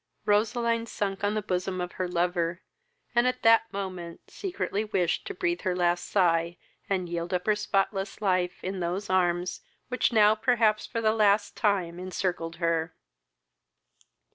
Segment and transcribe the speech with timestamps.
[0.25, 2.63] Roseline sunk on the bosom of her lover,
[3.13, 6.57] and at that moment secretly wished to breathe her last sigh,
[6.89, 11.55] and yield up her spotless life, in those arms which now perhaps for the last
[11.55, 12.95] time encircled her.